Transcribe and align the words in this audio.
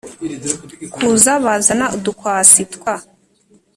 kuza 0.93 1.31
Bazana 1.43 1.85
udukwasi 1.95 2.61
twa 2.73 2.95